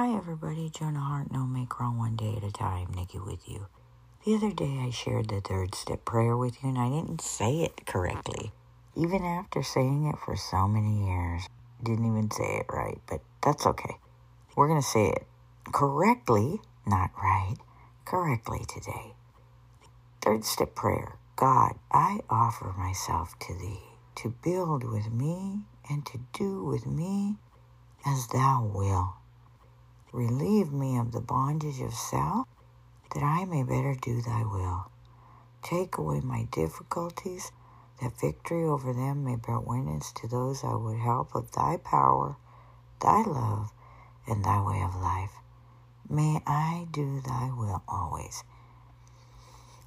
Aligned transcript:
Hi, 0.00 0.16
everybody. 0.16 0.70
Jonah 0.70 0.98
Hart, 0.98 1.30
no 1.30 1.44
make 1.44 1.78
wrong 1.78 1.98
one 1.98 2.16
day 2.16 2.34
at 2.34 2.42
a 2.42 2.50
time. 2.50 2.88
Nikki 2.96 3.18
with 3.18 3.46
you. 3.46 3.66
The 4.24 4.34
other 4.34 4.50
day, 4.50 4.78
I 4.80 4.88
shared 4.88 5.28
the 5.28 5.42
third 5.42 5.74
step 5.74 6.06
prayer 6.06 6.38
with 6.38 6.62
you, 6.62 6.70
and 6.70 6.78
I 6.78 6.88
didn't 6.88 7.20
say 7.20 7.60
it 7.64 7.84
correctly. 7.84 8.50
Even 8.96 9.22
after 9.22 9.62
saying 9.62 10.06
it 10.06 10.16
for 10.24 10.36
so 10.36 10.66
many 10.66 11.06
years, 11.06 11.46
didn't 11.82 12.06
even 12.06 12.30
say 12.30 12.60
it 12.60 12.66
right, 12.72 12.98
but 13.10 13.20
that's 13.44 13.66
okay. 13.66 13.98
We're 14.56 14.68
going 14.68 14.80
to 14.80 14.88
say 14.88 15.08
it 15.08 15.26
correctly, 15.70 16.62
not 16.86 17.10
right, 17.22 17.56
correctly 18.06 18.64
today. 18.66 19.12
Third 20.22 20.46
step 20.46 20.74
prayer 20.74 21.16
God, 21.36 21.72
I 21.92 22.20
offer 22.30 22.72
myself 22.78 23.38
to 23.40 23.52
thee 23.52 23.82
to 24.14 24.30
build 24.42 24.82
with 24.82 25.12
me 25.12 25.58
and 25.90 26.06
to 26.06 26.20
do 26.32 26.64
with 26.64 26.86
me 26.86 27.36
as 28.06 28.28
thou 28.28 28.64
wilt. 28.64 29.19
Relieve 30.12 30.72
me 30.72 30.96
of 30.98 31.12
the 31.12 31.20
bondage 31.20 31.80
of 31.80 31.94
self, 31.94 32.48
that 33.14 33.22
I 33.22 33.44
may 33.44 33.62
better 33.62 33.94
do 33.94 34.20
thy 34.20 34.42
will. 34.42 34.90
Take 35.62 35.98
away 35.98 36.20
my 36.20 36.48
difficulties, 36.50 37.52
that 38.00 38.18
victory 38.20 38.64
over 38.64 38.92
them 38.92 39.24
may 39.24 39.36
bear 39.36 39.60
witness 39.60 40.12
to 40.16 40.26
those 40.26 40.64
I 40.64 40.74
would 40.74 40.98
help 40.98 41.34
of 41.34 41.52
thy 41.52 41.76
power, 41.76 42.36
thy 43.00 43.22
love, 43.22 43.72
and 44.26 44.44
thy 44.44 44.60
way 44.62 44.82
of 44.82 44.96
life. 44.96 45.32
May 46.08 46.42
I 46.46 46.88
do 46.90 47.20
thy 47.20 47.50
will 47.56 47.82
always. 47.86 48.42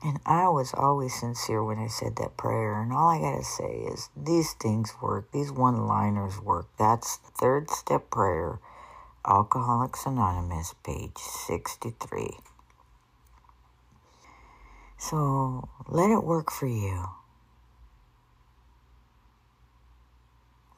And 0.03 0.19
I 0.25 0.49
was 0.49 0.73
always 0.73 1.13
sincere 1.13 1.63
when 1.63 1.79
I 1.79 1.87
said 1.87 2.17
that 2.17 2.35
prayer. 2.35 2.81
And 2.81 2.91
all 2.91 3.09
I 3.09 3.19
got 3.19 3.37
to 3.37 3.43
say 3.43 3.85
is 3.87 4.09
these 4.15 4.53
things 4.53 4.93
work. 5.01 5.31
These 5.31 5.51
one 5.51 5.87
liners 5.87 6.41
work. 6.41 6.67
That's 6.77 7.17
third 7.17 7.69
step 7.69 8.09
prayer. 8.09 8.59
Alcoholics 9.25 10.05
Anonymous, 10.05 10.73
page 10.85 11.17
63. 11.17 12.37
So 14.97 15.69
let 15.87 16.09
it 16.09 16.23
work 16.23 16.51
for 16.51 16.67
you. 16.67 17.05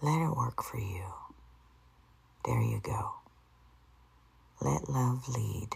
Let 0.01 0.21
it 0.21 0.35
work 0.35 0.63
for 0.63 0.79
you. 0.79 1.05
There 2.45 2.61
you 2.61 2.79
go. 2.83 3.15
Let 4.61 4.89
love 4.89 5.27
lead 5.27 5.69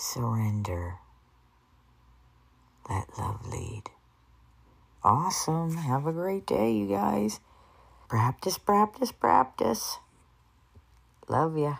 surrender. 0.00 0.94
Let 2.88 3.18
love 3.18 3.46
lead. 3.46 3.84
Awesome. 5.04 5.76
Have 5.76 6.06
a 6.06 6.12
great 6.12 6.46
day, 6.46 6.72
you 6.72 6.88
guys. 6.88 7.40
Practice, 8.10 8.58
practice, 8.58 9.12
practice. 9.14 10.00
Love 11.30 11.54
ya. 11.62 11.74